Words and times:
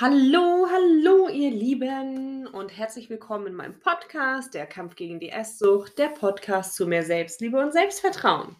Hallo, 0.00 0.68
hallo, 0.70 1.28
ihr 1.28 1.50
Lieben 1.50 2.46
und 2.46 2.68
herzlich 2.68 3.10
willkommen 3.10 3.48
in 3.48 3.54
meinem 3.54 3.80
Podcast, 3.80 4.54
der 4.54 4.64
Kampf 4.64 4.94
gegen 4.94 5.18
die 5.18 5.30
Esssucht, 5.30 5.98
der 5.98 6.06
Podcast 6.06 6.76
zu 6.76 6.86
mehr 6.86 7.02
Selbstliebe 7.02 7.58
und 7.58 7.72
Selbstvertrauen. 7.72 8.54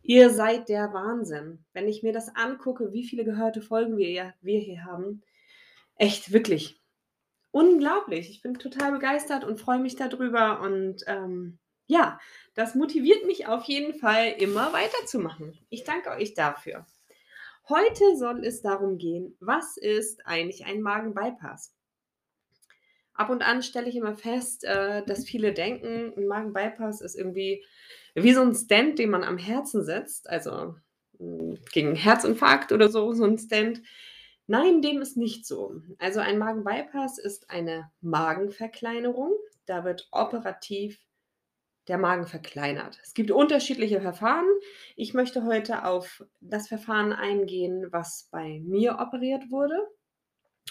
Ihr 0.00 0.30
seid 0.30 0.68
der 0.68 0.92
Wahnsinn. 0.92 1.64
Wenn 1.72 1.88
ich 1.88 2.04
mir 2.04 2.12
das 2.12 2.36
angucke, 2.36 2.92
wie 2.92 3.02
viele 3.02 3.24
gehörte 3.24 3.60
Folgen 3.60 3.96
wir, 3.96 4.32
wir 4.42 4.60
hier 4.60 4.84
haben, 4.84 5.24
echt 5.96 6.32
wirklich 6.32 6.80
unglaublich. 7.50 8.30
Ich 8.30 8.42
bin 8.42 8.54
total 8.54 8.92
begeistert 8.92 9.42
und 9.42 9.58
freue 9.58 9.80
mich 9.80 9.96
darüber 9.96 10.60
und 10.60 11.02
ähm, 11.08 11.58
ja, 11.88 12.20
das 12.54 12.76
motiviert 12.76 13.26
mich 13.26 13.48
auf 13.48 13.64
jeden 13.64 13.98
Fall, 13.98 14.28
immer 14.38 14.72
weiterzumachen. 14.72 15.58
Ich 15.68 15.82
danke 15.82 16.10
euch 16.10 16.34
dafür. 16.34 16.86
Heute 17.68 18.16
soll 18.16 18.44
es 18.44 18.60
darum 18.60 18.98
gehen, 18.98 19.36
was 19.40 19.76
ist 19.76 20.26
eigentlich 20.26 20.66
ein 20.66 20.82
Magenbypass? 20.82 21.74
Ab 23.14 23.30
und 23.30 23.42
an 23.42 23.62
stelle 23.62 23.88
ich 23.88 23.96
immer 23.96 24.16
fest, 24.16 24.64
äh, 24.64 25.04
dass 25.04 25.24
viele 25.24 25.52
denken, 25.52 26.12
ein 26.16 26.26
Magenbypass 26.26 27.00
ist 27.00 27.14
irgendwie 27.14 27.64
wie 28.14 28.32
so 28.32 28.40
ein 28.40 28.54
Stand, 28.54 28.98
den 28.98 29.10
man 29.10 29.22
am 29.22 29.38
Herzen 29.38 29.84
setzt, 29.84 30.28
also 30.28 30.74
hm, 31.18 31.58
gegen 31.72 31.94
Herzinfarkt 31.94 32.72
oder 32.72 32.88
so, 32.88 33.12
so 33.12 33.24
ein 33.24 33.38
Stand. 33.38 33.82
Nein, 34.46 34.82
dem 34.82 35.00
ist 35.00 35.16
nicht 35.16 35.46
so. 35.46 35.82
Also 35.98 36.20
ein 36.20 36.38
Magenbypass 36.38 37.18
ist 37.18 37.48
eine 37.48 37.90
Magenverkleinerung. 38.00 39.32
Da 39.66 39.84
wird 39.84 40.08
operativ 40.10 40.98
der 41.88 41.98
Magen 41.98 42.26
verkleinert. 42.26 42.98
Es 43.02 43.14
gibt 43.14 43.30
unterschiedliche 43.30 44.00
Verfahren. 44.00 44.46
Ich 44.96 45.14
möchte 45.14 45.44
heute 45.44 45.84
auf 45.84 46.24
das 46.40 46.68
Verfahren 46.68 47.12
eingehen, 47.12 47.88
was 47.90 48.28
bei 48.30 48.60
mir 48.64 48.98
operiert 49.00 49.50
wurde. 49.50 49.76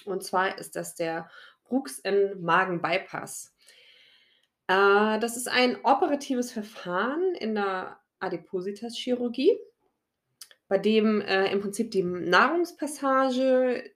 Und 0.06 0.24
zwar 0.24 0.58
ist 0.58 0.76
das 0.76 0.96
der 0.96 1.30
Brooks-in 1.66 2.42
Magen-Bypass. 2.42 3.54
Äh, 4.68 5.20
das 5.20 5.36
ist 5.36 5.50
ein 5.50 5.84
operatives 5.84 6.52
Verfahren 6.52 7.36
in 7.36 7.56
der 7.56 8.00
Adipositas-Chirurgie, 8.20 9.58
bei 10.68 10.78
dem 10.78 11.22
äh, 11.22 11.52
im 11.52 11.60
Prinzip 11.60 11.92
die 11.92 12.04
Nahrungspassage 12.04 13.92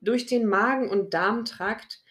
durch 0.00 0.26
den 0.26 0.46
Magen- 0.46 0.90
und 0.90 1.14
Darmtrakt 1.14 2.03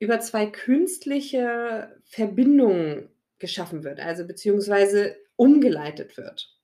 über 0.00 0.18
zwei 0.18 0.46
künstliche 0.46 1.94
Verbindungen 2.06 3.10
geschaffen 3.38 3.84
wird, 3.84 4.00
also 4.00 4.26
beziehungsweise 4.26 5.14
umgeleitet 5.36 6.16
wird. 6.16 6.56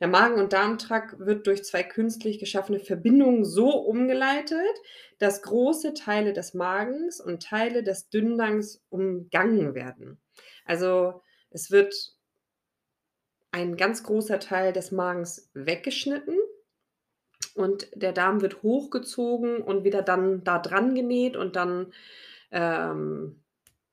Der 0.00 0.08
Magen- 0.08 0.40
und 0.40 0.52
Darmtrakt 0.52 1.18
wird 1.18 1.46
durch 1.46 1.64
zwei 1.64 1.82
künstlich 1.82 2.38
geschaffene 2.38 2.78
Verbindungen 2.80 3.44
so 3.44 3.70
umgeleitet, 3.70 4.58
dass 5.18 5.42
große 5.42 5.94
Teile 5.94 6.32
des 6.32 6.54
Magens 6.54 7.20
und 7.20 7.42
Teile 7.42 7.82
des 7.82 8.08
Dünndarms 8.10 8.82
umgangen 8.90 9.74
werden. 9.74 10.20
Also 10.64 11.22
es 11.50 11.70
wird 11.70 11.94
ein 13.50 13.76
ganz 13.76 14.02
großer 14.02 14.40
Teil 14.40 14.72
des 14.72 14.90
Magens 14.90 15.50
weggeschnitten 15.54 16.36
und 17.54 17.88
der 17.94 18.12
Darm 18.12 18.40
wird 18.42 18.62
hochgezogen 18.62 19.58
und 19.58 19.84
wieder 19.84 20.02
dann 20.02 20.44
da 20.44 20.58
dran 20.58 20.94
genäht 20.94 21.36
und 21.36 21.56
dann, 21.56 21.92
ähm, 22.50 23.40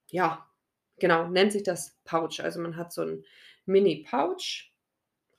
ja, 0.09 0.47
genau, 0.99 1.27
nennt 1.27 1.51
sich 1.51 1.63
das 1.63 1.97
Pouch. 2.03 2.41
Also 2.41 2.59
man 2.59 2.75
hat 2.75 2.91
so 2.91 3.03
ein 3.03 3.23
Mini-Pouch 3.65 4.71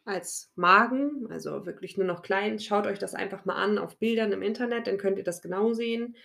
als 0.04 0.52
Magen, 0.56 1.28
also 1.30 1.66
wirklich 1.66 1.96
nur 1.96 2.06
noch 2.06 2.22
klein. 2.22 2.58
Schaut 2.58 2.86
euch 2.86 2.98
das 2.98 3.14
einfach 3.14 3.44
mal 3.44 3.56
an 3.56 3.78
auf 3.78 3.98
Bildern 3.98 4.32
im 4.32 4.42
Internet, 4.42 4.86
dann 4.86 4.98
könnt 4.98 5.18
ihr 5.18 5.24
das 5.24 5.42
genau 5.42 5.72
sehen, 5.72 6.16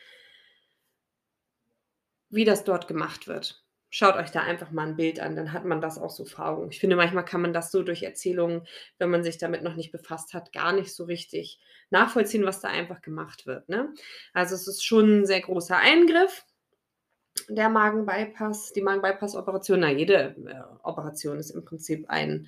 wie 2.30 2.45
das 2.45 2.64
dort 2.64 2.88
gemacht 2.88 3.28
wird. 3.28 3.66
Schaut 3.90 4.16
euch 4.18 4.31
da 4.31 4.42
einfach 4.42 4.72
mal 4.72 4.86
ein 4.88 4.98
Bild 4.98 5.20
an, 5.22 5.36
dann 5.38 5.53
hat 5.53 5.64
man 5.66 5.80
das 5.80 5.98
auch 5.98 6.09
so 6.09 6.25
vor 6.25 6.46
Augen. 6.48 6.70
Ich 6.72 6.80
finde, 6.80 6.98
manchmal 6.98 7.24
kann 7.24 7.42
man 7.42 7.53
das 7.53 7.72
so 7.72 7.84
durch 7.84 8.03
Erzählungen, 8.03 8.68
wenn 8.98 9.09
man 9.09 9.24
sich 9.24 9.38
damit 9.38 9.64
noch 9.64 9.75
nicht 9.75 9.92
befasst 9.94 10.34
hat, 10.34 10.52
gar 10.52 10.74
nicht 10.74 10.94
so 10.94 11.06
richtig 11.06 11.59
nachvollziehen, 11.90 12.44
was 12.46 12.59
da 12.59 12.68
einfach 12.68 13.02
gemacht 13.02 13.46
wird, 13.46 13.70
ne? 13.70 13.94
Also, 14.34 14.56
es 14.56 14.68
ist 14.68 14.84
schon 14.86 15.22
'n 15.22 15.26
sehr 15.26 15.40
großer 15.42 15.78
Eingriff, 15.78 16.44
der 17.50 17.70
Magenbypass 17.70 18.74
die 18.74 18.81
Magenbypass-Operation. 18.81 19.80
Na, 19.80 19.92
jede, 19.92 20.36
äh, 20.46 20.62
Operation 20.84 21.38
ist 21.40 21.52
im 21.52 21.64
Prinzip 21.66 22.09
ein 22.09 22.47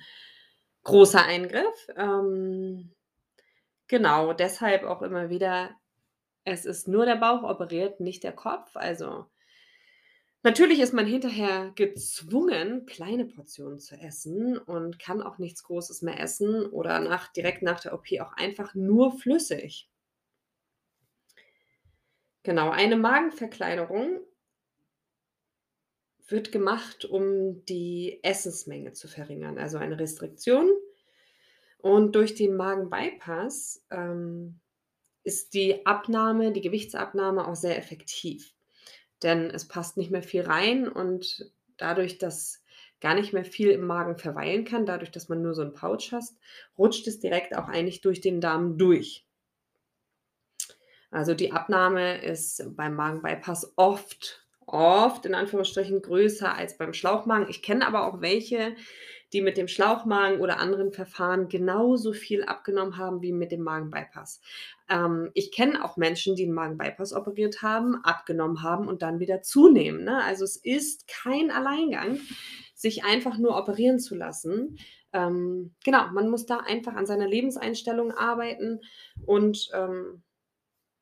großer 0.84 1.24
Eingriff. 1.24 1.88
Ähm, 1.96 2.92
genau, 3.88 4.32
deshalb 4.34 4.84
auch 4.84 5.02
immer 5.02 5.30
wieder, 5.30 5.70
es 6.44 6.66
ist 6.66 6.88
nur 6.88 7.06
der 7.06 7.16
Bauch 7.16 7.42
operiert, 7.44 8.00
nicht 8.00 8.24
der 8.24 8.32
Kopf. 8.32 8.76
Also 8.76 9.26
Natürlich 10.42 10.80
ist 10.80 10.94
man 10.94 11.06
hinterher 11.06 11.70
gezwungen, 11.74 12.86
kleine 12.86 13.26
Portionen 13.26 13.78
zu 13.78 13.94
essen 13.96 14.56
und 14.56 14.98
kann 14.98 15.20
auch 15.20 15.38
nichts 15.38 15.62
Großes 15.64 16.00
mehr 16.00 16.18
essen 16.18 16.64
oder 16.66 16.98
nach 17.00 17.30
direkt 17.32 17.62
nach 17.62 17.80
der 17.80 17.92
OP 17.92 18.06
auch 18.20 18.32
einfach 18.32 18.74
nur 18.74 19.12
flüssig. 19.12 19.90
Genau, 22.42 22.70
eine 22.70 22.96
Magenverkleinerung 22.96 24.20
wird 26.26 26.52
gemacht, 26.52 27.04
um 27.04 27.64
die 27.66 28.20
Essensmenge 28.22 28.92
zu 28.92 29.08
verringern, 29.08 29.58
also 29.58 29.76
eine 29.76 29.98
Restriktion. 29.98 30.70
Und 31.76 32.14
durch 32.14 32.34
den 32.34 32.56
Magenbypass, 32.56 33.84
ähm, 33.90 34.60
ist 35.22 35.54
die 35.54 35.84
Abnahme 35.86 36.52
die 36.52 36.60
Gewichtsabnahme 36.60 37.46
auch 37.46 37.54
sehr 37.54 37.76
effektiv 37.76 38.54
denn 39.22 39.50
es 39.50 39.68
passt 39.68 39.96
nicht 39.96 40.10
mehr 40.10 40.22
viel 40.22 40.42
rein 40.42 40.88
und 40.88 41.52
dadurch, 41.76 42.18
dass 42.18 42.62
gar 43.00 43.14
nicht 43.14 43.32
mehr 43.32 43.44
viel 43.44 43.70
im 43.70 43.86
Magen 43.86 44.16
verweilen 44.18 44.64
kann, 44.64 44.86
dadurch, 44.86 45.10
dass 45.10 45.28
man 45.28 45.42
nur 45.42 45.54
so 45.54 45.62
'n 45.62 45.72
Pouch 45.74 46.12
hast, 46.12 46.38
rutscht 46.78 47.06
es 47.06 47.20
direkt 47.20 47.56
auch 47.56 47.68
eigentlich 47.68 48.00
durch 48.02 48.20
den 48.20 48.40
Darm 48.40 48.78
durch. 48.78 49.24
Also, 51.12 51.34
die 51.34 51.52
Abnahme 51.52 52.22
ist 52.22 52.76
beim 52.76 52.94
Magenbypass 52.94 53.72
oft 53.76 54.46
oft 54.66 55.26
in 55.26 55.34
Anführungsstrichen 55.34 56.00
größer 56.00 56.54
als 56.54 56.78
beim 56.78 56.92
Schlauchmagen. 56.92 57.48
Ich 57.50 57.60
kenne 57.62 57.84
aber 57.88 58.06
auch 58.06 58.20
welche, 58.20 58.76
die 59.32 59.42
mit 59.42 59.56
dem 59.56 59.68
Schlauchmagen 59.68 60.40
oder 60.40 60.58
anderen 60.60 60.92
Verfahren 60.92 61.48
genauso 61.48 62.12
viel 62.12 62.44
abgenommen 62.44 62.96
haben 62.96 63.22
wie 63.22 63.32
mit 63.32 63.52
dem 63.52 63.62
Magenbypass. 63.62 64.40
Ähm, 64.88 65.30
ich 65.34 65.52
kenne 65.52 65.84
auch 65.84 65.96
Menschen, 65.96 66.36
die 66.36 66.44
'n 66.46 66.52
Magenbypass 66.52 67.12
operiert 67.12 67.62
haben, 67.62 67.96
abgenommen 68.04 68.62
haben 68.62 68.88
und 68.88 69.02
dann 69.02 69.20
wieder 69.20 69.42
zunehmen, 69.42 70.04
ne? 70.04 70.22
Also, 70.24 70.44
es 70.44 70.56
ist 70.56 71.06
kein 71.08 71.50
Alleingang, 71.50 72.20
sich 72.74 73.04
einfach 73.04 73.38
nur 73.38 73.56
operieren 73.56 73.98
zu 74.00 74.14
lassen. 74.16 74.78
Ähm, 75.12 75.74
genau, 75.84 76.08
man 76.12 76.28
muss 76.30 76.46
da 76.46 76.58
einfach 76.58 76.94
an 76.94 77.06
seiner 77.06 77.26
Lebenseinstellung 77.28 78.12
arbeiten 78.12 78.80
und, 79.26 79.70
ähm, 79.74 80.22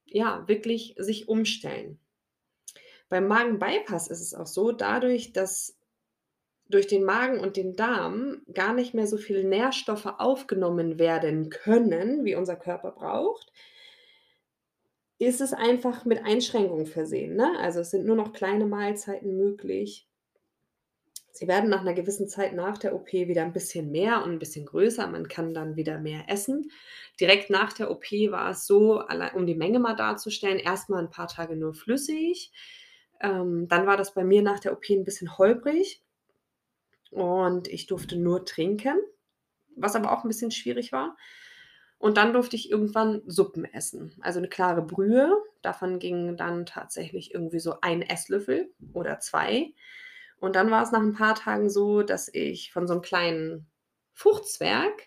ja, 0.06 0.48
wirklich 0.48 0.94
sich 0.98 1.28
umstellen. 1.28 1.98
Beim 3.12 3.26
Magenbypass 3.26 4.08
ist 4.08 4.20
es 4.20 4.34
auch 4.34 4.46
so, 4.46 4.70
dadurch, 4.72 5.32
dass 5.32 5.77
durch 6.68 6.86
den 6.86 7.04
Magen 7.04 7.40
und 7.40 7.56
den 7.56 7.76
Darm 7.76 8.42
gar 8.52 8.74
nicht 8.74 8.94
mehr 8.94 9.06
so 9.06 9.16
viel 9.18 9.44
Nährstoffe 9.44 10.06
aufgenommen 10.18 10.98
werden 10.98 11.50
können, 11.50 12.24
wie 12.24 12.34
unser 12.36 12.56
Körper 12.56 12.92
braucht 12.92 13.50
ist 15.20 15.40
es 15.40 15.52
einfach 15.52 16.04
mit 16.04 16.24
Einschränkungen 16.24 16.86
versehen, 16.86 17.34
ne? 17.34 17.58
Also, 17.58 17.80
es 17.80 17.90
sind 17.90 18.06
nur 18.06 18.14
noch 18.14 18.32
kleine 18.32 18.66
Mahlzeiten 18.66 19.36
möglich. 19.36 20.04
Sie 21.34 21.46
werden 21.46 21.70
nach 21.70 21.82
'ner 21.84 21.94
gewissen 21.94 22.28
Zeit 22.28 22.52
nach 22.54 22.78
der 22.78 22.94
OP 22.94 23.12
wieder 23.12 23.42
'n 23.42 23.52
bisschen 23.52 23.90
mehr 23.92 24.24
und 24.24 24.32
'n 24.32 24.38
bisschen 24.38 24.66
größer. 24.66 25.06
Man 25.08 25.28
kann 25.28 25.54
dann 25.54 25.76
wieder 25.76 25.98
mehr 25.98 26.24
essen. 26.28 26.70
Direkt 27.20 27.50
nach 27.50 27.72
der 27.72 27.90
OP 27.90 28.04
war 28.30 28.50
es 28.50 28.66
so, 28.66 29.02
um 29.34 29.46
die 29.46 29.54
Menge 29.54 29.78
mal 29.78 29.94
darzustellen, 29.94 30.58
erst 30.58 30.88
mal 30.88 31.00
'n 31.04 31.10
paar 31.10 31.28
Tage 31.28 31.56
nur 31.56 31.74
flüssig. 31.74 32.52
Ähm, 33.20 33.66
dann 33.68 33.86
war 33.86 33.96
das 33.96 34.14
bei 34.14 34.24
mir 34.24 34.42
nach 34.42 34.60
der 34.60 34.72
OP 34.72 34.94
'n 34.96 35.04
bisschen 35.04 35.38
holprig 35.38 36.00
und 37.12 37.68
ich 37.68 37.86
durfte 37.86 38.16
nur 38.16 38.44
trinken, 38.46 38.96
was 39.76 39.96
aber 39.96 40.12
auch 40.12 40.24
'n 40.24 40.28
bisschen 40.28 40.50
schwierig 40.52 40.92
war. 40.92 41.16
Und 41.98 42.16
dann 42.18 42.32
durfte 42.34 42.56
ich 42.56 42.70
irgendwann 42.70 43.22
Suppen 43.28 43.64
essen, 43.66 44.14
also 44.22 44.40
'ne 44.40 44.48
klare 44.48 44.82
Brühe. 44.82 45.36
Davon 45.62 45.98
ging 46.00 46.36
dann 46.38 46.66
tatsächlich 46.66 47.34
irgendwie 47.34 47.60
so 47.60 47.76
ein 47.82 48.02
Esslöffel 48.02 48.70
oder 48.94 49.20
2. 49.20 49.72
Und 50.40 50.56
dann 50.56 50.70
war 50.72 50.82
es 50.84 50.92
nach 50.92 51.00
'n 51.02 51.14
paar 51.14 51.34
Tagen 51.36 51.70
so, 51.70 52.02
dass 52.02 52.28
ich 52.34 52.72
von 52.72 52.86
so 52.88 52.94
'nem 52.94 53.02
kleinen 53.02 53.66
Fruchtzwerg 54.14 55.06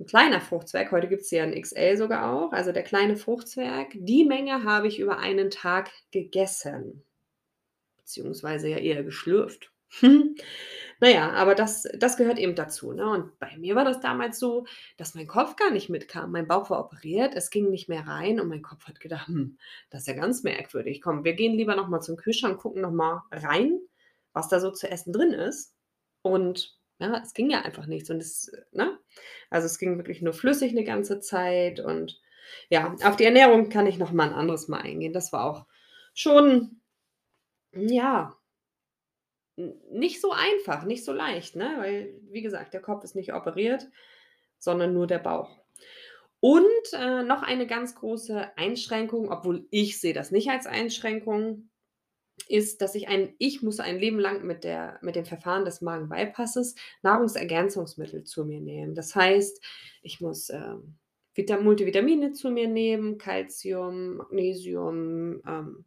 'n 0.00 0.06
kleiner 0.06 0.40
Fruchtzwerg, 0.40 0.90
heute 0.92 1.08
gibt's 1.08 1.28
die 1.28 1.36
ja 1.36 1.44
in 1.44 1.52
XL 1.60 1.96
sogar 1.98 2.32
auch, 2.32 2.52
also 2.52 2.72
der 2.72 2.82
kleine 2.84 3.16
Fruchtzwerg, 3.16 3.88
die 3.94 4.24
Menge 4.24 4.64
habe 4.64 4.88
ich 4.88 4.98
über 4.98 5.18
einen 5.18 5.50
Tag 5.50 5.90
gegessen, 6.10 7.04
beziehungsweise 7.98 8.68
ja 8.68 8.78
eher 8.78 9.04
geschlürft. 9.04 9.70
Na 11.00 11.08
ja, 11.10 11.30
aber 11.32 11.54
das 11.54 11.88
das 11.98 12.16
gehört 12.16 12.38
eben 12.38 12.54
dazu, 12.54 12.92
ne? 12.92 13.08
Und 13.10 13.38
bei 13.40 13.56
mir 13.58 13.74
war 13.74 13.84
das 13.84 14.00
damals 14.00 14.38
so, 14.38 14.66
dass 14.98 15.14
mein 15.14 15.26
Kopf 15.26 15.56
gar 15.56 15.70
nicht 15.70 15.88
mitkam. 15.90 16.30
Mein 16.32 16.46
Bauch 16.48 16.70
war 16.70 16.80
operiert, 16.80 17.34
es 17.34 17.50
ging 17.50 17.70
nicht 17.70 17.88
mehr 17.88 18.06
rein 18.06 18.40
und 18.40 18.48
mein 18.48 18.62
Kopf 18.62 18.86
hat 18.86 19.00
gedacht: 19.00 19.28
„Hm, 19.28 19.58
das 19.90 20.02
ist 20.02 20.08
ja 20.08 20.14
ganz 20.14 20.42
merkwürdig. 20.44 21.02
Komm, 21.02 21.24
wir 21.24 21.34
gehen 21.34 21.54
lieber 21.56 21.76
noch 21.76 21.88
mal 21.88 22.00
zum 22.00 22.16
Kühlschrank, 22.16 22.60
gucken 22.60 22.82
noch 22.82 22.92
mal 22.92 23.22
rein, 23.32 23.80
was 24.32 24.48
da 24.48 24.60
so 24.60 24.70
zu 24.70 24.90
essen 24.90 25.12
drin 25.12 25.32
ist.“ 25.32 25.74
Und 26.22 26.78
ja, 27.00 27.20
es 27.24 27.34
ging 27.34 27.50
ja 27.50 27.62
einfach 27.62 27.86
nichts 27.86 28.10
und 28.10 28.18
es 28.18 28.52
ne? 28.72 28.98
Also, 29.50 29.66
es 29.66 29.78
ging 29.78 29.96
wirklich 29.98 30.22
nur 30.22 30.34
flüssig 30.34 30.72
'ne 30.74 30.84
ganze 30.84 31.20
Zeit 31.20 31.80
und 31.80 32.20
ja, 32.70 32.94
auf 33.04 33.16
die 33.16 33.24
Ernährung 33.24 33.68
kann 33.70 33.86
ich 33.86 33.98
noch 33.98 34.12
mal 34.12 34.28
'n 34.28 34.34
anderes 34.34 34.68
Mal 34.68 34.80
eingehen. 34.82 35.12
Das 35.14 35.32
war 35.32 35.44
auch 35.44 35.66
schon, 36.14 36.80
ja 37.72 38.36
nicht 39.56 40.20
so 40.20 40.32
einfach, 40.32 40.84
nicht 40.84 41.04
so 41.04 41.12
leicht, 41.12 41.56
ne? 41.56 41.74
Weil, 41.78 42.14
wie 42.30 42.42
gesagt, 42.42 42.74
der 42.74 42.80
Kopf 42.80 43.04
ist 43.04 43.16
nicht 43.16 43.34
operiert, 43.34 43.88
sondern 44.58 44.94
nur 44.94 45.06
der 45.06 45.18
Bauch. 45.18 45.58
Und, 46.40 46.64
äh, 46.94 47.22
noch 47.22 47.42
eine 47.42 47.66
ganz 47.66 47.94
große 47.94 48.56
Einschränkung, 48.56 49.30
obwohl 49.30 49.66
ich 49.70 50.00
sehe 50.00 50.14
das 50.14 50.30
nicht 50.30 50.50
als 50.50 50.66
Einschränkung, 50.66 51.68
ist, 52.48 52.80
dass 52.82 52.94
ich 52.94 53.08
ein 53.08 53.34
ich 53.38 53.62
muss 53.62 53.80
ein 53.80 53.98
Leben 53.98 54.18
lang 54.18 54.46
mit 54.46 54.64
der 54.64 54.98
mit 55.02 55.14
dem 55.16 55.26
Verfahren 55.26 55.64
des 55.64 55.82
Magen-Bypasses 55.82 56.74
Nahrungsergänzungsmittel 57.02 58.24
zu 58.24 58.44
mir 58.46 58.60
nehmen. 58.60 58.94
Das 58.94 59.14
heißt, 59.14 59.62
ich 60.02 60.20
muss, 60.20 60.50
Vita 61.34 61.60
Multivitamine 61.60 62.32
zu 62.32 62.50
mir 62.50 62.68
nehmen, 62.68 63.18
Kalzium, 63.18 64.16
Magnesium, 64.16 65.42
ähm 65.46 65.84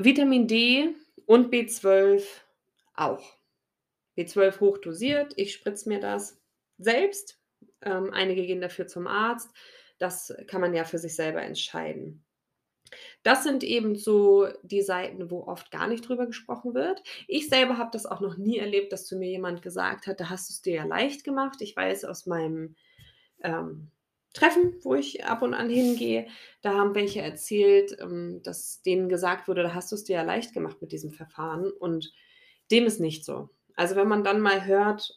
Vitamin 0.00 0.46
D 0.46 0.94
und 1.28 1.50
B12 1.50 2.44
auch. 2.94 3.36
B12 4.16 4.60
hochdosiert, 4.60 5.34
ich 5.36 5.52
spritze 5.52 5.88
mir 5.88 6.00
das 6.00 6.40
selbst. 6.78 7.40
Ähm, 7.82 8.12
einige 8.12 8.46
gehen 8.46 8.60
dafür 8.62 8.88
zum 8.88 9.06
Arzt. 9.06 9.50
Das 9.98 10.34
kann 10.48 10.60
man 10.62 10.74
ja 10.74 10.84
für 10.84 10.98
sich 10.98 11.14
selber 11.14 11.42
entscheiden. 11.42 12.24
Das 13.22 13.44
sind 13.44 13.64
eben 13.64 13.96
so 13.96 14.48
die 14.62 14.82
Seiten, 14.82 15.30
wo 15.30 15.44
oft 15.44 15.70
gar 15.70 15.86
nicht 15.88 16.08
drüber 16.08 16.26
gesprochen 16.26 16.74
wird. 16.74 17.02
Ich 17.26 17.48
selber 17.48 17.78
habe 17.78 17.90
das 17.92 18.06
auch 18.06 18.20
noch 18.20 18.36
nie 18.36 18.58
erlebt, 18.58 18.92
dass 18.92 19.06
zu 19.06 19.16
mir 19.16 19.28
jemand 19.28 19.62
gesagt 19.62 20.06
hat: 20.06 20.20
„Da 20.20 20.30
hast 20.30 20.48
du's 20.48 20.62
dir 20.62 20.74
ja 20.76 20.84
leicht 20.84 21.24
gemacht.“ 21.24 21.60
Ich 21.60 21.76
weiß 21.76 22.04
aus 22.04 22.26
meinem, 22.26 22.76
ähm, 23.42 23.90
Treffen, 24.38 24.74
wo 24.82 24.94
ich 24.94 25.24
ab 25.24 25.42
und 25.42 25.54
an 25.54 25.70
hingehe, 25.70 26.28
da 26.62 26.74
haben 26.74 26.94
welche 26.94 27.20
erzählt, 27.22 27.96
ähm, 28.00 28.40
dass 28.42 28.82
denen 28.82 29.08
gesagt 29.08 29.48
wurde: 29.48 29.62
„Da 29.62 29.74
hast 29.74 29.92
du's 29.92 30.04
dir 30.04 30.16
ja 30.16 30.22
leicht 30.22 30.52
gemacht 30.54 30.80
mit 30.82 30.92
diesem 30.92 31.12
Verfahren.“ 31.12 31.70
Und 31.70 32.12
dem 32.70 32.86
ist 32.86 33.00
nicht 33.00 33.24
so. 33.24 33.50
Also, 33.74 33.96
wenn 33.96 34.08
man 34.08 34.24
dann 34.24 34.40
mal 34.40 34.66
hört, 34.66 35.16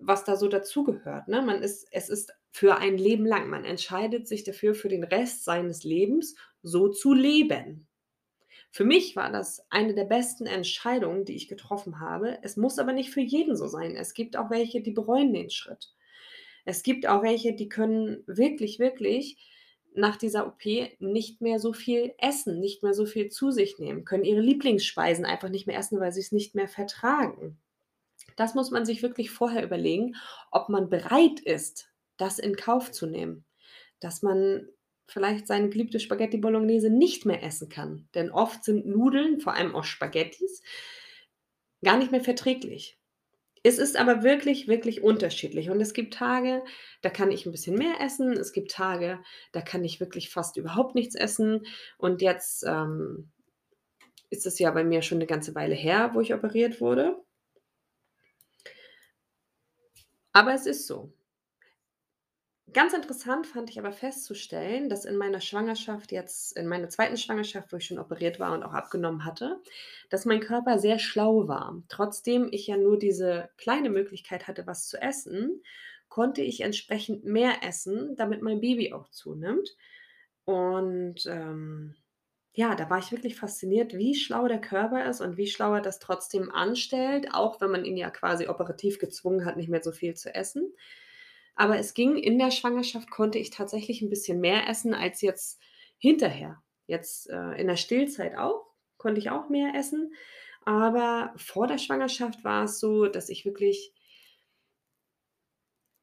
was 0.00 0.24
da 0.24 0.36
so 0.36 0.48
dazugehört, 0.48 1.28
ne? 1.28 1.42
Man 1.42 1.62
ist 1.62 1.86
es 1.90 2.08
ist 2.08 2.32
für 2.50 2.76
ein 2.78 2.96
Leben 2.98 3.26
lang. 3.26 3.48
Man 3.50 3.64
entscheidet 3.64 4.26
sich 4.28 4.44
dafür, 4.44 4.74
für 4.74 4.88
den 4.88 5.04
Rest 5.04 5.44
seines 5.44 5.84
Lebens 5.84 6.34
so 6.62 6.88
zu 6.88 7.12
leben. 7.12 7.86
Für 8.72 8.84
mich 8.84 9.16
war 9.16 9.32
das 9.32 9.66
eine 9.70 9.94
der 9.94 10.04
besten 10.06 10.46
Entscheidungen, 10.46 11.24
die 11.26 11.36
ich 11.36 11.48
getroffen 11.48 12.00
habe. 12.00 12.38
Es 12.42 12.56
muss 12.58 12.78
aber 12.78 12.92
nicht 12.94 13.10
für 13.12 13.22
jeden 13.22 13.56
so 13.56 13.68
sein. 13.68 13.96
Es 13.96 14.14
gibt 14.14 14.36
auch 14.36 14.50
welche, 14.50 14.82
die 14.82 14.92
bereuen 14.92 15.32
den 15.34 15.50
Schritt. 15.50 15.94
Es 16.66 16.82
gibt 16.82 17.06
auch 17.08 17.22
welche, 17.22 17.54
die 17.54 17.68
können 17.68 18.22
wirklich, 18.26 18.78
wirklich 18.78 19.38
nach 19.94 20.16
dieser 20.16 20.46
OP 20.46 20.64
nicht 20.98 21.40
mehr 21.40 21.58
so 21.58 21.72
viel 21.72 22.12
essen, 22.18 22.60
nicht 22.60 22.82
mehr 22.82 22.92
so 22.92 23.06
viel 23.06 23.30
zu 23.30 23.50
sich 23.50 23.78
nehmen, 23.78 24.04
können 24.04 24.24
ihre 24.24 24.40
Lieblingsspeisen 24.40 25.24
einfach 25.24 25.48
nicht 25.48 25.66
mehr 25.66 25.78
essen, 25.78 25.98
weil 26.00 26.12
sie's 26.12 26.32
nicht 26.32 26.54
mehr 26.54 26.68
vertragen. 26.68 27.58
Das 28.34 28.54
muss 28.54 28.70
man 28.70 28.84
sich 28.84 29.02
wirklich 29.02 29.30
vorher 29.30 29.64
überlegen, 29.64 30.16
ob 30.50 30.68
man 30.68 30.90
bereit 30.90 31.40
ist, 31.40 31.88
das 32.16 32.38
in 32.38 32.56
Kauf 32.56 32.90
zu 32.92 33.06
nehmen, 33.06 33.46
dass 34.00 34.22
man 34.22 34.68
vielleicht 35.06 35.46
seine 35.46 35.70
geliebte 35.70 36.00
Spaghetti 36.00 36.36
Bolognese 36.36 36.90
nicht 36.90 37.24
mehr 37.24 37.42
essen 37.42 37.68
kann. 37.68 38.08
Denn 38.14 38.30
oft 38.30 38.64
sind 38.64 38.86
Nudeln, 38.86 39.40
vor 39.40 39.54
allem 39.54 39.74
auch 39.74 39.84
Spaghettis, 39.84 40.62
gar 41.82 41.96
nicht 41.96 42.10
mehr 42.10 42.22
verträglich. 42.22 42.98
Es 43.68 43.78
ist 43.78 43.96
aber 43.96 44.22
wirklich, 44.22 44.68
wirklich 44.68 45.02
unterschiedlich 45.02 45.70
und 45.70 45.80
es 45.80 45.92
gibt 45.92 46.14
Tage, 46.14 46.62
da 47.02 47.10
kann 47.10 47.32
ich 47.32 47.46
'n 47.46 47.50
bisschen 47.52 47.76
mehr 47.76 48.00
essen. 48.00 48.32
Es 48.32 48.52
gibt 48.52 48.70
Tage, 48.70 49.18
da 49.50 49.60
kann 49.60 49.84
ich 49.84 49.98
wirklich 49.98 50.30
fast 50.30 50.56
überhaupt 50.56 50.94
nichts 50.94 51.16
essen. 51.16 51.66
Und 51.98 52.22
jetzt, 52.22 52.62
ähm, 52.64 53.32
ist 54.30 54.46
es 54.46 54.58
ja 54.60 54.70
bei 54.72 54.84
mir 54.84 55.02
schon 55.02 55.18
'ne 55.18 55.26
ganze 55.26 55.54
Weile 55.54 55.74
her, 55.76 56.12
wo 56.14 56.20
ich 56.20 56.34
operiert 56.34 56.80
wurde. 56.80 57.16
Aber 60.34 60.54
es 60.54 60.66
ist 60.66 60.86
so. 60.86 61.15
Ganz 62.72 62.92
interessant 62.94 63.46
fand 63.46 63.70
ich 63.70 63.78
aber 63.78 63.92
festzustellen, 63.92 64.88
dass 64.88 65.04
in 65.04 65.16
meiner 65.16 65.40
Schwangerschaft 65.40 66.10
jetzt 66.10 66.56
in 66.56 66.66
meiner 66.66 66.88
2. 66.88 67.16
Schwangerschaft, 67.16 67.72
wo 67.72 67.76
ich 67.76 67.86
schon 67.86 67.98
operiert 68.00 68.40
war 68.40 68.52
und 68.54 68.64
auch 68.64 68.72
abgenommen 68.72 69.24
hatte, 69.24 69.60
dass 70.10 70.24
mein 70.24 70.40
Körper 70.40 70.78
sehr 70.80 70.98
schlau 70.98 71.46
war. 71.46 71.80
Trotzdem 71.88 72.48
ich 72.50 72.66
ja 72.66 72.76
nur 72.76 72.98
diese 72.98 73.50
kleine 73.56 73.88
Möglichkeit 73.88 74.48
hatte, 74.48 74.66
was 74.66 74.88
zu 74.88 75.00
essen, 75.00 75.62
konnte 76.08 76.42
ich 76.42 76.60
entsprechend 76.60 77.24
mehr 77.24 77.62
essen, 77.62 78.16
damit 78.16 78.42
mein 78.42 78.60
Baby 78.60 78.92
auch 78.92 79.08
zunimmt. 79.10 79.76
Und, 80.44 81.24
ähm, 81.26 81.94
ja, 82.54 82.74
da 82.74 82.90
war 82.90 82.98
ich 82.98 83.12
wirklich 83.12 83.36
fasziniert, 83.36 83.94
wie 83.94 84.14
schlau 84.14 84.48
der 84.48 84.60
Körper 84.60 85.06
ist 85.08 85.20
und 85.20 85.36
wie 85.36 85.46
schlau 85.46 85.74
er 85.74 85.82
das 85.82 85.98
trotzdem 86.00 86.50
anstellt, 86.50 87.28
auch 87.34 87.60
wenn 87.60 87.70
man 87.70 87.84
ihn 87.84 87.96
ja 87.98 88.10
quasi 88.10 88.48
operativ 88.48 88.98
gezwungen 88.98 89.44
hat, 89.44 89.56
nicht 89.56 89.68
mehr 89.68 89.82
so 89.82 89.92
viel 89.92 90.14
zu 90.14 90.34
essen. 90.34 90.74
Aber 91.58 91.78
es 91.78 91.94
ging 91.94 92.16
in 92.18 92.38
der 92.38 92.50
Schwangerschaft 92.50 93.10
konnte 93.10 93.38
ich 93.38 93.50
tatsächlich 93.50 94.02
'n 94.02 94.10
bisschen 94.10 94.40
mehr 94.40 94.68
essen 94.68 94.94
als 94.94 95.22
jetzt 95.22 95.58
hinterher. 95.98 96.62
Jetzt, 96.86 97.28
äh, 97.30 97.52
in 97.60 97.66
der 97.66 97.76
Stillzeit 97.76 98.36
auch, 98.36 98.66
konnte 98.98 99.18
ich 99.20 99.30
auch 99.30 99.48
mehr 99.48 99.72
essen, 99.74 100.12
aber 100.64 101.32
vor 101.36 101.66
der 101.66 101.78
Schwangerschaft 101.78 102.44
war 102.44 102.64
es 102.64 102.78
so, 102.80 103.06
dass 103.06 103.28
ich 103.30 103.44
wirklich 103.46 103.90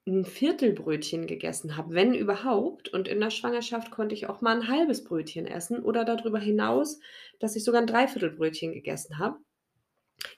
'n 0.07 0.25
Viertelbrötchen 0.25 1.27
gegessen 1.27 1.77
habe, 1.77 1.93
wenn 1.93 2.13
überhaupt. 2.13 2.89
Und 2.89 3.07
in 3.07 3.21
der 3.21 3.29
Schwangerschaft 3.29 3.89
konnte 3.89 4.13
ich 4.13 4.27
auch 4.27 4.41
mal 4.41 4.53
'n 4.59 4.67
halbes 4.67 5.05
Brötchen 5.05 5.45
essen 5.47 5.81
oder 5.81 6.03
dadrüber 6.03 6.39
hinaus, 6.39 6.99
dass 7.39 7.55
ich 7.55 7.63
sogar 7.63 7.81
'n 7.81 7.87
Dreiviertelbrötchen 7.87 8.73
gegessen 8.73 9.17
habe. 9.17 9.37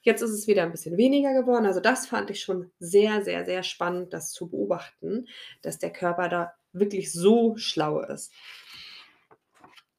Jetzt 0.01 0.21
ist 0.21 0.31
es 0.31 0.47
wieder 0.47 0.63
'n 0.63 0.71
bisschen 0.71 0.97
weniger 0.97 1.33
geworden. 1.33 1.65
Also, 1.65 1.79
das 1.79 2.07
fand 2.07 2.29
ich 2.29 2.41
schon 2.41 2.71
sehr, 2.79 3.23
sehr, 3.23 3.45
sehr 3.45 3.63
spannend, 3.63 4.13
das 4.13 4.31
zu 4.31 4.49
beobachten, 4.49 5.27
dass 5.61 5.79
der 5.79 5.91
Körper 5.91 6.29
da 6.29 6.53
wirklich 6.73 7.11
so 7.13 7.55
schlau 7.57 8.01
ist. 8.01 8.31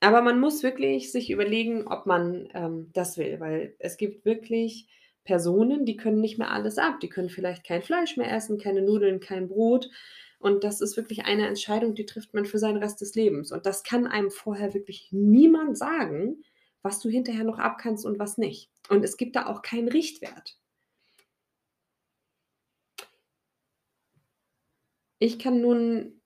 Aber 0.00 0.20
man 0.22 0.38
muss 0.40 0.62
wirklich 0.62 1.10
sich 1.10 1.30
überlegen, 1.30 1.86
ob 1.86 2.06
man, 2.06 2.48
ähm, 2.54 2.90
das 2.92 3.16
will, 3.18 3.40
weil 3.40 3.74
es 3.78 3.96
gibt 3.96 4.24
wirklich 4.24 4.88
Personen, 5.24 5.84
die 5.86 5.96
können 5.96 6.20
nicht 6.20 6.38
mehr 6.38 6.50
alles 6.52 6.78
ab. 6.78 7.00
Die 7.00 7.08
können 7.08 7.30
vielleicht 7.30 7.64
kein 7.64 7.82
Fleisch 7.82 8.16
mehr 8.16 8.30
essen, 8.32 8.58
keine 8.58 8.82
Nudeln, 8.82 9.20
kein 9.20 9.48
Brot. 9.48 9.90
Und 10.38 10.64
das 10.64 10.80
ist 10.80 10.96
wirklich 10.96 11.24
eine 11.24 11.46
Entscheidung, 11.48 11.94
die 11.94 12.06
trifft 12.06 12.34
man 12.34 12.44
für 12.44 12.58
seinen 12.58 12.76
Rest 12.76 13.00
des 13.00 13.14
Lebens. 13.14 13.50
Und 13.52 13.64
das 13.66 13.82
kann 13.84 14.06
einem 14.06 14.30
vorher 14.30 14.74
wirklich 14.74 15.08
niemand 15.12 15.78
sagen, 15.78 16.42
was 16.82 17.00
du 17.00 17.08
hinterher 17.08 17.44
noch 17.44 17.58
ab 17.58 17.78
kannst 17.80 18.04
und 18.04 18.18
was 18.18 18.38
nicht. 18.38 18.70
Und 18.88 19.04
es 19.04 19.16
gibt 19.16 19.36
da 19.36 19.46
auch 19.46 19.62
keinen 19.62 19.88
Richtwert. 19.88 20.58
Ich 25.18 25.38
kann 25.38 25.60
nun 25.60 26.20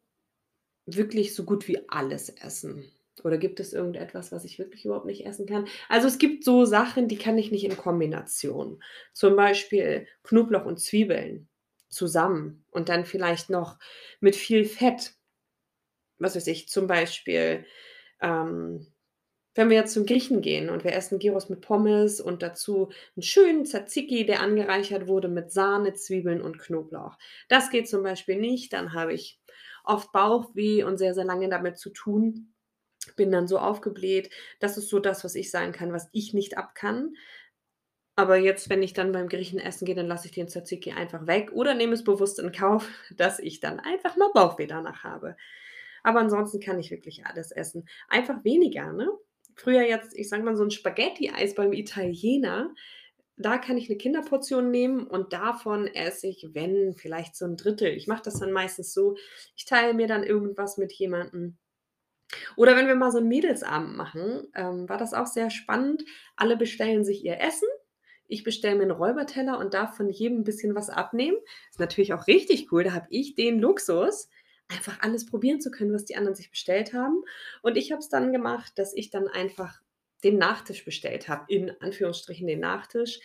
wirklich 0.86 1.34
so 1.34 1.44
gut 1.44 1.68
wie 1.68 1.88
alles 1.88 2.28
essen. 2.28 2.90
Oder 3.22 3.38
gibt 3.38 3.60
es 3.60 3.72
irgendetwas, 3.72 4.32
was 4.32 4.44
ich 4.44 4.58
wirklich 4.58 4.84
überhaupt 4.84 5.06
nicht 5.06 5.26
essen 5.26 5.46
kann? 5.46 5.66
Also, 5.88 6.08
es 6.08 6.18
gibt 6.18 6.44
so 6.44 6.64
Sachen, 6.64 7.08
die 7.08 7.18
kann 7.18 7.38
ich 7.38 7.50
nicht 7.50 7.64
in 7.64 7.76
Kombination. 7.76 8.82
Zum 9.12 9.36
Beispiel 9.36 10.06
Knoblauch 10.22 10.64
und 10.64 10.80
Zwiebeln 10.80 11.48
zusammen 11.88 12.64
und 12.70 12.88
dann 12.88 13.04
vielleicht 13.04 13.50
noch 13.50 13.78
mit 14.20 14.36
viel 14.36 14.64
Fett. 14.64 15.14
Was 16.18 16.36
weiß 16.36 16.46
ich, 16.46 16.68
zum 16.68 16.86
Beispiel, 16.86 17.66
ähm, 18.20 18.86
wenn 19.60 19.70
wir 19.70 19.76
jetzt 19.78 19.94
zum 19.94 20.06
Griechen 20.06 20.42
gehen 20.42 20.70
und 20.70 20.84
wir 20.84 20.94
essen 20.94 21.18
Gyros 21.18 21.48
mit 21.50 21.60
Pommes 21.60 22.20
und 22.20 22.42
dazu 22.42 22.90
'n 23.16 23.22
schönen 23.22 23.64
Tzatziki, 23.66 24.26
der 24.26 24.40
angereichert 24.40 25.06
wurde 25.06 25.28
mit 25.28 25.52
Sahne, 25.52 25.94
Zwiebeln 25.94 26.42
und 26.42 26.58
Knoblauch. 26.58 27.18
Das 27.48 27.70
geht 27.70 27.88
zum 27.88 28.02
Beispiel 28.02 28.36
nicht, 28.40 28.72
dann 28.72 28.94
habe 28.94 29.12
ich 29.14 29.40
oft 29.84 30.12
Bauchweh 30.12 30.84
und 30.84 30.98
sehr, 30.98 31.14
sehr 31.14 31.24
lange 31.24 31.48
damit 31.48 31.78
zu 31.78 31.90
tun. 31.90 32.54
Bin 33.16 33.32
dann 33.32 33.48
so 33.48 33.58
aufgebläht. 33.58 34.30
Das 34.60 34.78
ist 34.78 34.88
so 34.90 35.00
das, 35.00 35.24
was 35.24 35.34
ich 35.36 35.50
sagen 35.50 35.72
kann, 35.72 35.92
was 35.92 36.08
ich 36.12 36.34
nicht 36.34 36.58
ab 36.58 36.74
kann. 36.74 37.14
Aber 38.16 38.36
jetzt, 38.36 38.68
wenn 38.70 38.82
ich 38.82 38.92
dann 38.92 39.12
beim 39.12 39.28
Griechen 39.28 39.58
essen 39.58 39.84
gehe, 39.86 39.94
dann 39.94 40.06
lasse 40.06 40.26
ich 40.26 40.32
den 40.32 40.48
Tzatziki 40.48 40.92
einfach 40.92 41.26
weg 41.26 41.52
oder 41.52 41.74
nehme 41.74 41.94
es 41.94 42.04
bewusst 42.04 42.38
in 42.38 42.52
Kauf, 42.52 42.88
dass 43.16 43.38
ich 43.38 43.60
dann 43.60 43.80
einfach 43.80 44.16
mal 44.16 44.30
Bauchweh 44.34 44.66
danach 44.66 45.04
habe. 45.04 45.36
Aber 46.02 46.20
ansonsten 46.20 46.60
kann 46.60 46.78
ich 46.78 46.90
wirklich 46.90 47.26
alles 47.26 47.50
essen. 47.52 47.88
Einfach 48.08 48.44
weniger, 48.44 48.92
ne? 48.92 49.08
Früher 49.60 49.82
jetzt, 49.82 50.16
ich 50.16 50.28
sage 50.30 50.42
mal, 50.42 50.56
so 50.56 50.64
'n 50.64 50.70
Spaghetti-Eis 50.70 51.54
beim 51.54 51.74
Italiener, 51.74 52.74
da 53.36 53.58
kann 53.58 53.76
ich 53.76 53.90
'ne 53.90 53.96
Kinderportion 53.96 54.70
nehmen 54.70 55.06
und 55.06 55.34
davon 55.34 55.86
esse 55.86 56.28
ich, 56.28 56.48
wenn, 56.54 56.94
vielleicht 56.94 57.36
so 57.36 57.44
'n 57.44 57.56
Drittel. 57.58 57.88
Ich 57.94 58.06
mache 58.06 58.22
das 58.24 58.40
dann 58.40 58.52
meistens 58.52 58.94
so, 58.94 59.16
ich 59.56 59.66
teile 59.66 59.92
mir 59.94 60.06
dann 60.06 60.24
irgendwas 60.24 60.78
mit 60.78 60.92
jemandem. 60.94 61.58
Oder 62.56 62.76
wenn 62.76 62.86
wir 62.88 62.94
mal 62.94 63.10
so 63.12 63.18
'n 63.18 63.28
Mädelsabend 63.28 63.96
machen, 63.96 64.48
ähm, 64.54 64.88
war 64.88 64.98
das 64.98 65.14
auch 65.14 65.26
sehr 65.26 65.50
spannend. 65.50 66.04
Alle 66.36 66.56
bestellen 66.56 67.04
sich 67.04 67.24
ihr 67.24 67.40
Essen. 67.40 67.68
Ich 68.28 68.44
bestelle 68.44 68.76
mir 68.76 68.84
'n 68.84 68.90
Räuberteller 68.90 69.58
und 69.58 69.74
darf 69.74 69.96
von 69.96 70.08
jedem 70.10 70.38
'n 70.40 70.44
bisschen 70.44 70.74
was 70.74 70.90
abnehmen. 70.90 71.38
Ist 71.70 71.80
natürlich 71.80 72.12
auch 72.14 72.26
richtig 72.26 72.72
cool, 72.72 72.84
da 72.84 72.92
habe 72.92 73.06
ich 73.10 73.34
den 73.34 73.58
Luxus, 73.60 74.28
einfach 74.70 75.00
alles 75.02 75.26
probieren 75.26 75.60
zu 75.60 75.70
können, 75.70 75.92
was 75.94 76.04
die 76.06 76.16
anderen 76.16 76.36
sich 76.36 76.50
bestellt 76.50 76.92
haben. 76.94 77.22
Und 77.62 77.76
ich 77.76 77.92
habe 77.92 78.00
es 78.00 78.08
dann 78.08 78.32
gemacht, 78.32 78.72
dass 78.78 78.94
ich 78.94 79.10
dann 79.10 79.28
einfach 79.28 79.80
den 80.24 80.38
Nachtisch 80.38 80.84
bestellt 80.84 81.28
habe, 81.28 81.44
in 81.48 81.72
Anführungsstrichen 81.80 82.46
den 82.46 82.60
Nachtisch. 82.60 83.20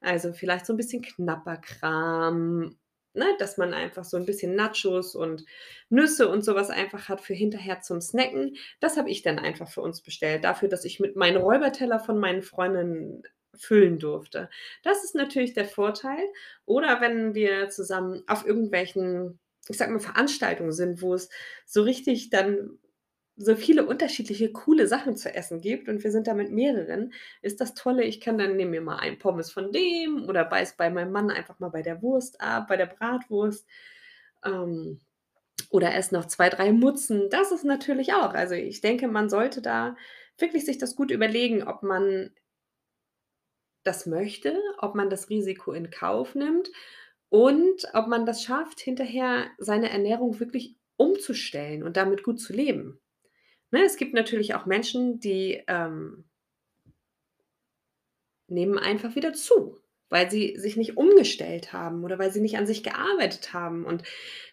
Also, 0.00 0.32
vielleicht 0.32 0.66
so 0.66 0.72
'n 0.74 0.76
bisschen 0.76 1.02
Knabberkram, 1.02 2.76
ne, 3.14 3.26
dass 3.38 3.58
man 3.58 3.74
einfach 3.74 4.04
so 4.04 4.16
'n 4.16 4.26
bisschen 4.26 4.54
Nachos 4.54 5.14
und 5.16 5.44
Nüsse 5.90 6.28
und 6.28 6.44
so 6.44 6.54
was 6.54 6.70
einfach 6.70 7.08
hat 7.08 7.20
für 7.20 7.34
hinterher 7.34 7.80
zum 7.82 8.00
Snacken. 8.00 8.56
Das 8.80 8.96
habe 8.96 9.10
ich 9.10 9.22
dann 9.22 9.38
einfach 9.38 9.68
für 9.70 9.82
uns 9.82 10.00
bestellt, 10.02 10.44
dafür, 10.44 10.68
dass 10.68 10.84
ich 10.84 11.00
mit 11.00 11.16
meinen 11.16 11.36
Räuberteller 11.38 12.00
von 12.00 12.18
meinen 12.20 12.42
Freundinnen 12.42 13.22
füllen 13.56 13.98
durfte. 13.98 14.50
Das 14.84 15.04
ist 15.04 15.14
natürlich 15.16 15.54
der 15.54 15.64
Vorteil. 15.66 16.22
Oder 16.66 17.00
wenn 17.00 17.34
wir 17.34 17.68
zusammen 17.70 18.22
auf 18.28 18.46
irgendwelchen, 18.46 19.40
ich 19.68 19.76
sage 19.76 19.92
mal, 19.92 20.00
Veranstaltungen 20.00 20.72
sind, 20.72 21.02
wo 21.02 21.14
es 21.14 21.28
so 21.66 21.82
richtig 21.82 22.30
dann 22.30 22.78
so 23.36 23.54
viele 23.54 23.86
unterschiedliche 23.86 24.52
coole 24.52 24.88
Sachen 24.88 25.16
zu 25.16 25.32
essen 25.32 25.60
gibt 25.60 25.88
und 25.88 26.02
wir 26.02 26.10
sind 26.10 26.26
da 26.26 26.34
mit 26.34 26.50
mehreren, 26.50 27.12
ist 27.40 27.60
das 27.60 27.74
Tolle, 27.74 28.02
ich 28.02 28.20
kann 28.20 28.36
dann 28.36 28.56
nehme 28.56 28.72
mir 28.72 28.80
mal 28.80 28.96
ein 28.98 29.18
Pommes 29.18 29.52
von 29.52 29.70
dem 29.72 30.28
oder 30.28 30.44
beiße 30.44 30.74
bei 30.76 30.90
meinem 30.90 31.12
Mann 31.12 31.30
einfach 31.30 31.60
mal 31.60 31.68
bei 31.68 31.82
der 31.82 32.02
Wurst 32.02 32.40
ab, 32.40 32.66
bei 32.68 32.76
der 32.76 32.86
Bratwurst, 32.86 33.64
ähm, 34.44 35.00
oder 35.70 35.94
esse 35.94 36.14
noch 36.14 36.26
2, 36.26 36.50
3 36.50 36.72
Mutzen. 36.72 37.30
Das 37.30 37.52
ist 37.52 37.64
natürlich 37.64 38.14
auch 38.14 38.34
also, 38.34 38.54
ich 38.54 38.80
denke, 38.80 39.08
man 39.08 39.28
sollte 39.28 39.62
da 39.62 39.96
wirklich 40.38 40.64
sich 40.64 40.78
das 40.78 40.96
gut 40.96 41.10
überlegen, 41.10 41.62
ob 41.62 41.82
man 41.82 42.30
das 43.84 44.06
möchte, 44.06 44.60
ob 44.78 44.94
man 44.94 45.10
das 45.10 45.30
Risiko 45.30 45.72
in 45.72 45.90
Kauf 45.90 46.34
nimmt 46.34 46.70
und 47.30 47.86
ob 47.94 48.08
man 48.08 48.26
das 48.26 48.42
schafft, 48.42 48.80
hinterher 48.80 49.46
seine 49.58 49.90
Ernährung 49.90 50.40
wirklich 50.40 50.76
umzustellen 50.96 51.82
und 51.82 51.96
damit 51.96 52.22
gut 52.24 52.40
zu 52.40 52.52
leben. 52.52 53.00
Ne, 53.72 53.84
es 53.84 53.96
gibt 53.96 54.14
natürlich 54.14 54.54
auch 54.54 54.66
Menschen, 54.66 55.20
die, 55.20 55.62
ähm 55.68 56.24
nehmen 58.50 58.78
einfach 58.78 59.14
wieder 59.14 59.34
zu, 59.34 59.76
weil 60.08 60.30
sie 60.30 60.56
sich 60.56 60.76
nicht 60.76 60.96
umgestellt 60.96 61.72
haben 61.74 62.02
oder 62.02 62.18
weil 62.18 62.32
sie 62.32 62.40
nicht 62.40 62.56
an 62.56 62.66
sich 62.66 62.82
gearbeitet 62.82 63.52
haben 63.52 63.84
und 63.84 64.02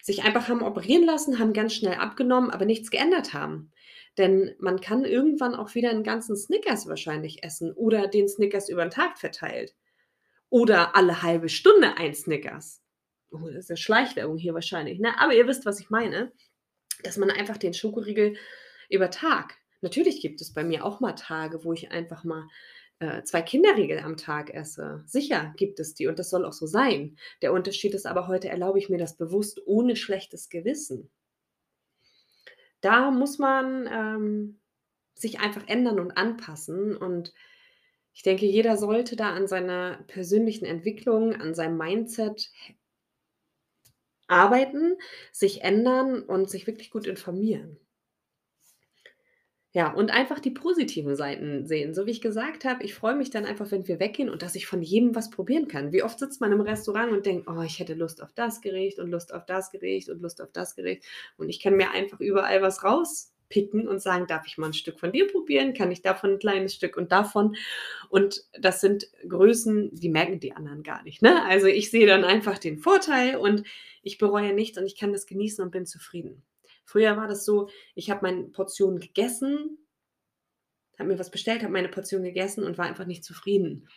sich 0.01 0.23
einfach 0.23 0.49
haben 0.49 0.61
operieren 0.63 1.05
lassen, 1.05 1.39
haben 1.39 1.53
ganz 1.53 1.73
schnell 1.73 1.95
abgenommen, 1.95 2.51
aber 2.51 2.65
nichts 2.65 2.91
geändert 2.91 3.33
haben. 3.33 3.71
Denn 4.17 4.53
man 4.59 4.81
kann 4.81 5.05
irgendwann 5.05 5.55
auch 5.55 5.75
wieder 5.75 5.91
'n 5.91 6.03
ganzen 6.03 6.35
Snickers 6.35 6.87
wahrscheinlich 6.87 7.43
essen 7.43 7.71
oder 7.73 8.07
den 8.07 8.27
Snickers 8.27 8.67
über 8.69 8.83
'n 8.83 8.89
Tag 8.91 9.17
verteilt. 9.17 9.73
Oder 10.55 10.95
alle 10.95 11.21
halbe 11.21 11.49
Stunde 11.49 11.97
ein 11.97 12.13
Snickers. 12.13 12.81
Oh, 13.31 13.47
das 13.47 13.55
ist 13.65 13.69
ja 13.69 13.75
Schleichwerbung 13.75 14.37
hier 14.37 14.53
wahrscheinlich, 14.53 14.99
ne? 14.99 15.19
Aber 15.19 15.33
ihr 15.33 15.47
wisst, 15.47 15.65
was 15.65 15.79
ich 15.79 15.89
meine, 15.89 16.31
dass 17.03 17.17
man 17.17 17.29
einfach 17.29 17.57
den 17.57 17.73
Schokoriegel 17.73 18.37
über 18.89 19.09
Tag 19.09 19.57
natürlich 19.85 20.19
gibt 20.19 20.41
es 20.41 20.51
bei 20.51 20.63
mir 20.63 20.83
auch 20.83 20.99
mal 20.99 21.13
Tage, 21.13 21.63
wo 21.63 21.71
ich 21.71 21.91
einfach 21.91 22.23
mal, 22.23 22.47
äh, 22.99 23.23
2 23.23 23.41
Kinderriegel 23.41 23.99
am 23.99 24.17
Tag 24.17 24.53
esse. 24.53 25.03
Sicher 25.05 25.53
gibt 25.57 25.79
es 25.79 25.93
die 25.93 26.07
und 26.07 26.19
das 26.19 26.29
soll 26.29 26.45
auch 26.45 26.53
so 26.53 26.65
sein. 26.65 27.17
Der 27.41 27.53
Unterschied 27.53 27.93
ist 27.93 28.05
aber, 28.05 28.27
heute 28.27 28.49
erlaube 28.49 28.79
ich 28.79 28.89
mir 28.89 28.97
das 28.97 29.15
bewusst 29.15 29.61
ohne 29.65 29.95
schlechtes 29.95 30.49
Gewissen. 30.49 31.11
Da 32.81 33.11
muss 33.11 33.37
man, 33.37 33.87
ähm, 33.91 34.59
sich 35.13 35.39
einfach 35.39 35.67
ändern 35.67 35.99
und 35.99 36.17
anpassen 36.17 36.97
und 36.97 37.33
ich 38.15 38.23
denke, 38.23 38.45
jeder 38.47 38.77
sollte 38.77 39.15
da 39.15 39.31
an 39.33 39.47
seiner 39.47 39.99
persönlichen 40.07 40.65
Entwicklung, 40.65 41.35
an 41.35 41.53
seinem 41.53 41.77
Mindset 41.77 42.49
arbeiten, 44.27 44.97
sich 45.31 45.63
ändern 45.63 46.21
und 46.21 46.47
sich 46.47 46.67
wirklich 46.67 46.91
gut 46.91 47.07
informieren. 47.07 47.79
Ja, 49.73 49.91
und 49.93 50.09
einfach 50.09 50.39
die 50.39 50.51
positiven 50.51 51.15
Seiten 51.17 51.65
sehen. 51.67 51.93
So 51.93 52.05
wie 52.05 52.11
ich 52.11 52.21
gesagt 52.21 52.63
habe, 52.63 52.83
ich 52.85 52.93
freue 52.95 53.15
mich 53.15 53.29
dann 53.29 53.43
einfach, 53.45 53.69
wenn 53.71 53.85
wir 53.87 53.99
weggehen 53.99 54.29
und 54.29 54.41
dass 54.41 54.55
ich 54.55 54.65
von 54.67 54.81
jedem 54.81 55.15
was 55.15 55.29
probieren 55.29 55.67
kann. 55.67 55.91
Wie 55.91 56.01
oft 56.01 56.17
sitzt 56.17 56.39
man 56.39 56.53
im 56.53 56.61
Restaurant 56.61 57.11
und 57.11 57.25
denkt: 57.25 57.47
„Oh, 57.49 57.61
ich 57.61 57.77
hätte 57.79 57.93
Lust 57.93 58.23
auf 58.23 58.31
das 58.33 58.61
Gericht 58.61 58.99
und 58.99 59.11
Lust 59.11 59.33
auf 59.33 59.45
das 59.45 59.71
Gericht 59.71 60.07
und 60.09 60.21
Lust 60.21 60.41
auf 60.41 60.51
das 60.53 60.75
Gericht.“ 60.75 61.03
Und 61.37 61.49
ich 61.49 61.61
kann 61.61 61.75
mir 61.75 61.91
einfach 61.91 62.21
überall 62.21 62.61
was 62.61 62.83
rauspicken 63.51 63.87
und 63.87 64.01
sagen: 64.01 64.27
„Darf 64.27 64.47
ich 64.47 64.57
mal 64.57 64.67
'n 64.67 64.73
Stück 64.73 64.99
von 64.99 65.11
dir 65.11 65.27
probieren? 65.27 65.73
Kann 65.73 65.91
ich 65.91 66.01
davon 66.01 66.31
'n 66.33 66.39
kleines 66.39 66.75
Stück 66.75 66.97
und 66.97 67.11
davon?“ 67.11 67.55
Und 68.09 68.43
das 68.59 68.81
sind 68.81 69.07
Größen, 69.27 69.91
die 69.93 70.09
merken 70.09 70.39
die 70.39 70.53
anderen 70.53 70.83
gar 70.83 71.03
nicht, 71.03 71.21
ne? 71.21 71.43
Also, 71.45 71.67
ich 71.67 71.91
sehe 71.91 72.07
dann 72.07 72.23
einfach 72.25 72.57
den 72.59 72.79
Vorteil 72.79 73.37
und 73.37 73.63
ich 74.03 74.17
bereue 74.17 74.53
nichts 74.53 74.77
und 74.77 74.85
ich 74.85 74.97
kann 74.97 75.13
das 75.13 75.25
genießen 75.27 75.63
und 75.63 75.71
bin 75.71 75.85
zufrieden. 75.85 76.43
Früher 76.85 77.17
war 77.17 77.27
das 77.27 77.45
so, 77.45 77.69
ich 77.95 78.09
habe 78.11 78.21
meine 78.23 78.43
Portion 78.45 78.99
gegessen 78.99 79.77
habe 80.99 81.09
mir 81.09 81.19
was 81.19 81.31
bestellt, 81.31 81.61
habe 81.63 81.73
meine 81.73 81.89
Portion 81.89 82.23
gegessen 82.23 82.63
und 82.63 82.77
war 82.77 82.85
einfach 82.85 83.05
nicht 83.05 83.23
zufrieden. 83.23 83.87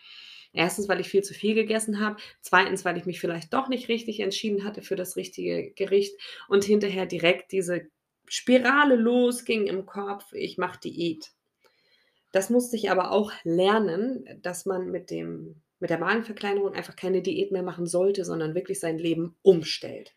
1., 0.53 0.89
weil 0.89 1.01
ich 1.01 1.09
viel 1.09 1.23
zu 1.23 1.35
viel 1.35 1.55
gegessen 1.55 2.01
habe, 2.01 2.17
2., 2.41 2.85
weil 2.85 2.97
ich 2.97 3.05
mich 3.07 3.21
vielleicht 3.21 3.53
doch 3.53 3.69
nicht 3.69 3.89
richtig 3.89 4.21
entschieden 4.21 4.65
hatte 4.65 4.83
für 4.83 4.97
das 4.97 5.17
richtige 5.17 5.71
Gericht 5.73 6.19
und 6.49 6.65
hinterher 6.65 7.07
direkt 7.07 7.53
diese 7.53 7.89
Spirale 8.29 8.97
losging 8.97 9.67
im 9.67 9.87
Kopf: 9.87 10.33
„Ich 10.33 10.59
mache 10.59 10.81
Diät.“ 10.81 11.33
Das 12.33 12.51
musste 12.51 12.77
ich 12.77 12.91
aber 12.91 13.11
auch 13.11 13.33
lernen, 13.45 14.25
dass 14.43 14.67
man 14.67 14.91
mit 14.91 15.11
dem 15.11 15.63
mit 15.81 15.91
der 15.91 15.99
Magenverkleinerung 15.99 16.75
einfach 16.75 16.97
keine 16.97 17.23
Diät 17.23 17.53
mehr 17.53 17.63
machen 17.63 17.87
sollte, 17.87 18.25
sondern 18.25 18.55
wirklich 18.55 18.81
sein 18.81 18.99
Leben 18.99 19.37
umstellt. 19.43 20.15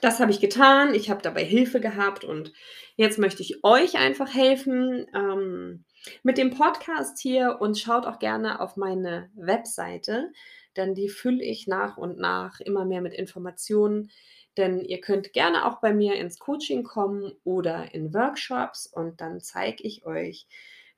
Das 0.00 0.20
habe 0.20 0.30
ich 0.30 0.40
getan. 0.40 0.94
Ich 0.94 1.10
habe 1.10 1.22
dabei 1.22 1.44
Hilfe 1.44 1.80
gehabt 1.80 2.24
und 2.24 2.52
jetzt 2.96 3.18
möchte 3.18 3.42
ich 3.42 3.62
euch 3.64 3.98
einfach 3.98 4.34
helfen, 4.34 5.06
ähm, 5.14 5.84
mit 6.22 6.38
dem 6.38 6.50
Podcast 6.50 7.18
hier 7.20 7.58
und 7.60 7.78
schaut 7.78 8.06
auch 8.06 8.18
gerne 8.18 8.60
auf 8.60 8.76
meine 8.76 9.30
Webseite, 9.34 10.32
denn 10.76 10.94
die 10.94 11.08
fülle 11.08 11.42
ich 11.42 11.66
nach 11.66 11.96
und 11.96 12.18
nach 12.18 12.60
immer 12.60 12.84
mehr 12.84 13.00
mit 13.00 13.14
Informationen. 13.14 14.10
Denn 14.56 14.84
ihr 14.84 15.00
könnt 15.00 15.32
gerne 15.32 15.66
auch 15.66 15.80
bei 15.80 15.92
mir 15.92 16.14
ins 16.14 16.38
Coaching 16.38 16.84
kommen 16.84 17.32
oder 17.44 17.94
in 17.94 18.14
Workshops 18.14 18.86
und 18.86 19.20
dann 19.20 19.40
zeige 19.40 19.82
ich 19.82 20.06
euch, 20.06 20.46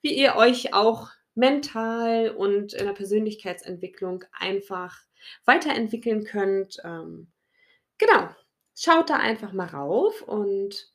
wie 0.01 0.13
ihr 0.13 0.35
euch 0.35 0.73
auch 0.73 1.09
mental 1.33 2.29
und 2.29 2.73
in 2.73 2.85
der 2.85 2.93
Persönlichkeitsentwicklung 2.93 4.23
einfach 4.31 4.99
weiterentwickeln 5.45 6.23
könnt. 6.23 6.77
Ähm, 6.83 7.31
genau, 7.97 8.29
schaut 8.75 9.09
da 9.09 9.15
einfach 9.15 9.53
mal 9.53 9.67
rauf 9.67 10.21
und 10.21 10.91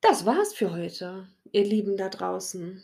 das 0.00 0.24
war's 0.24 0.54
für 0.54 0.72
heute, 0.72 1.28
ihr 1.52 1.64
Lieben 1.64 1.96
da 1.96 2.08
draußen. 2.08 2.82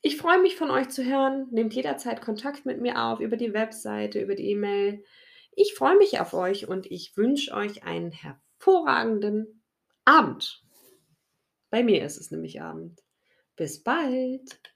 Ich 0.00 0.16
freue 0.16 0.40
mich, 0.40 0.56
von 0.56 0.70
euch 0.70 0.88
zu 0.88 1.04
hören. 1.04 1.46
Nehmt 1.50 1.74
jederzeit 1.74 2.20
Kontakt 2.20 2.66
mit 2.66 2.80
mir 2.80 3.00
auf 3.00 3.20
über 3.20 3.36
die 3.36 3.52
Webseite, 3.52 4.20
über 4.20 4.34
die 4.34 4.50
E-Mail. 4.50 5.04
Ich 5.54 5.74
freue 5.74 5.96
mich 5.96 6.18
auf 6.18 6.32
euch 6.32 6.66
und 6.66 6.86
ich 6.86 7.16
wünsche 7.16 7.52
euch 7.52 7.84
einen 7.84 8.10
hervorragenden 8.10 9.62
Abend. 10.04 10.64
Bei 11.70 11.82
mir 11.82 12.04
ist 12.04 12.18
es 12.18 12.30
nämlich 12.30 12.62
Abend. 12.62 13.02
Bis 13.56 13.82
bald. 13.82 14.72